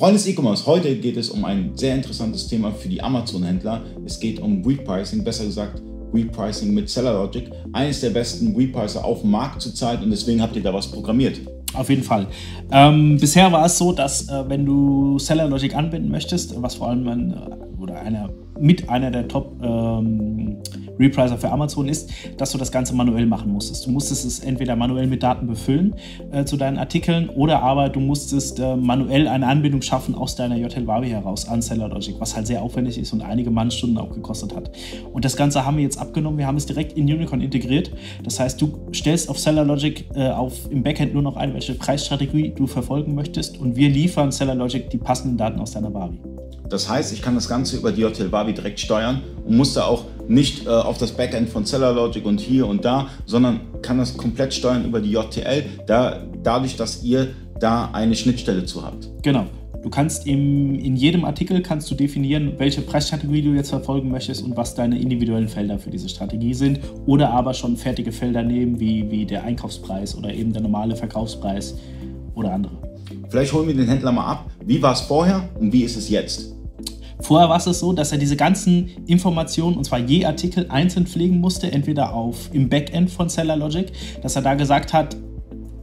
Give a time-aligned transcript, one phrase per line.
[0.00, 3.82] Freunde des E-Commerce, heute geht es um ein sehr interessantes Thema für die Amazon-Händler.
[4.06, 5.82] Es geht um Repricing, besser gesagt
[6.14, 7.50] Repricing mit SellerLogic.
[7.74, 11.42] Eines der besten Repricer auf dem Markt zurzeit und deswegen habt ihr da was programmiert.
[11.74, 12.28] Auf jeden Fall.
[12.72, 17.06] Ähm, bisher war es so, dass äh, wenn du SellerLogic anbinden möchtest, was vor allem
[17.06, 20.56] ein, äh, oder einer mit einer der Top ähm,
[21.00, 23.86] Repricer für Amazon ist, dass du das Ganze manuell machen musstest.
[23.86, 25.94] Du musstest es entweder manuell mit Daten befüllen
[26.30, 30.56] äh, zu deinen Artikeln oder aber du musstest äh, manuell eine Anbindung schaffen aus deiner
[30.56, 34.12] JTL Wavi heraus an Seller Logic, was halt sehr aufwendig ist und einige Mannstunden auch
[34.12, 34.70] gekostet hat.
[35.12, 36.38] Und das Ganze haben wir jetzt abgenommen.
[36.38, 37.90] Wir haben es direkt in Unicorn integriert.
[38.22, 40.30] Das heißt, du stellst auf Seller Logic äh,
[40.70, 44.90] im Backend nur noch ein, welche Preisstrategie du verfolgen möchtest und wir liefern Seller Logic
[44.90, 46.18] die passenden Daten aus deiner Wavi.
[46.68, 49.84] Das heißt, ich kann das Ganze über die JTL Wavi direkt steuern und muss da
[49.86, 54.16] auch nicht äh, auf das Backend von SellerLogic und hier und da, sondern kann das
[54.16, 59.08] komplett steuern über die JTL, da, dadurch, dass ihr da eine Schnittstelle zu habt.
[59.22, 59.46] Genau.
[59.82, 64.44] Du kannst im, in jedem Artikel kannst du definieren, welche Preisstrategie du jetzt verfolgen möchtest
[64.44, 66.80] und was deine individuellen Felder für diese Strategie sind.
[67.06, 71.78] Oder aber schon fertige Felder nehmen, wie, wie der Einkaufspreis oder eben der normale Verkaufspreis
[72.34, 72.74] oder andere.
[73.30, 74.50] Vielleicht holen wir den Händler mal ab.
[74.64, 76.54] Wie war es vorher und wie ist es jetzt?
[77.22, 81.38] Vorher war es so, dass er diese ganzen Informationen, und zwar je Artikel einzeln pflegen
[81.38, 83.90] musste, entweder auf im Backend von Seller Logic,
[84.22, 85.16] dass er da gesagt hat,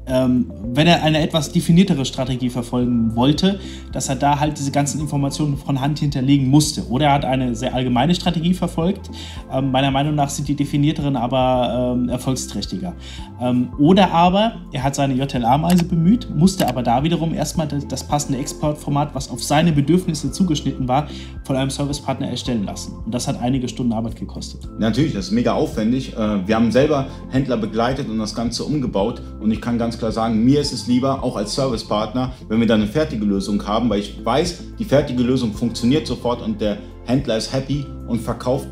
[0.07, 3.59] ähm, wenn er eine etwas definiertere Strategie verfolgen wollte,
[3.91, 6.87] dass er da halt diese ganzen Informationen von Hand hinterlegen musste.
[6.87, 9.09] Oder er hat eine sehr allgemeine Strategie verfolgt.
[9.51, 12.93] Ähm, meiner Meinung nach sind die definierteren aber ähm, erfolgsträchtiger.
[13.41, 18.07] Ähm, oder aber er hat seine JLA-Meise bemüht, musste aber da wiederum erstmal das, das
[18.07, 21.07] passende Exportformat, was auf seine Bedürfnisse zugeschnitten war,
[21.43, 22.93] von einem Servicepartner erstellen lassen.
[23.05, 24.67] Und das hat einige Stunden Arbeit gekostet.
[24.79, 26.13] Natürlich, das ist mega aufwendig.
[26.13, 29.21] Äh, wir haben selber Händler begleitet und das Ganze umgebaut.
[29.39, 32.67] Und ich kann ganz klar sagen, mir ist es lieber, auch als Servicepartner, wenn wir
[32.67, 36.77] da eine fertige Lösung haben, weil ich weiß, die fertige Lösung funktioniert sofort und der
[37.05, 38.67] Händler ist happy und verkauft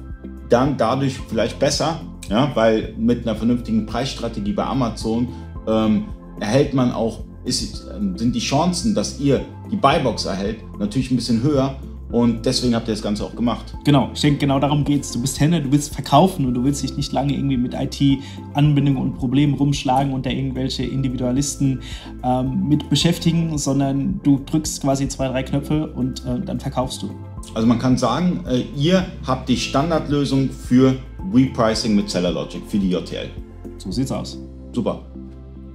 [0.50, 5.28] dann dadurch vielleicht besser, ja, weil mit einer vernünftigen Preisstrategie bei Amazon
[5.68, 6.06] ähm,
[6.40, 11.44] erhält man auch, ist, sind die Chancen, dass ihr die Buybox erhält, natürlich ein bisschen
[11.44, 11.76] höher
[12.16, 13.76] und deswegen habt ihr das Ganze auch gemacht.
[13.84, 15.12] Genau, ich denke, genau darum geht es.
[15.12, 19.02] Du bist Händler, du willst verkaufen und du willst dich nicht lange irgendwie mit IT-Anbindungen
[19.02, 21.82] und Problemen rumschlagen und da irgendwelche Individualisten
[22.24, 27.10] ähm, mit beschäftigen, sondern du drückst quasi zwei, drei Knöpfe und äh, dann verkaufst du.
[27.54, 30.96] Also man kann sagen, äh, ihr habt die Standardlösung für
[31.34, 33.30] Repricing mit Seller Logic für die JTL.
[33.78, 34.40] So sieht's aus.
[34.72, 35.02] Super.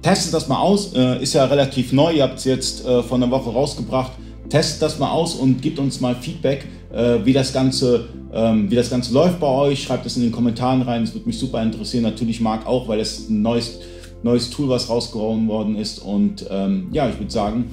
[0.01, 3.17] Testet das mal aus, äh, ist ja relativ neu, ihr habt es jetzt äh, vor
[3.17, 4.13] einer Woche rausgebracht
[4.51, 8.75] testet das mal aus und gibt uns mal Feedback, äh, wie, das Ganze, ähm, wie
[8.75, 9.81] das Ganze läuft bei euch.
[9.81, 12.03] Schreibt es in den Kommentaren rein, das würde mich super interessieren.
[12.03, 13.79] Natürlich Marc auch, weil es ein neues,
[14.23, 15.99] neues Tool, was rausgehauen worden ist.
[15.99, 17.71] Und ähm, ja, ich würde sagen,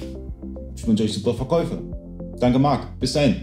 [0.77, 1.79] ich wünsche euch super Verkäufe.
[2.39, 3.37] Danke Marc, bis dahin.